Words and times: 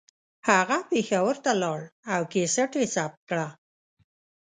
هغه 0.49 0.77
پېښور 0.91 1.35
ته 1.43 1.51
لاړ 1.61 1.81
او 2.13 2.21
کیسټ 2.31 2.71
یې 2.79 2.85
ثبت 2.95 3.19
کړه 3.29 3.47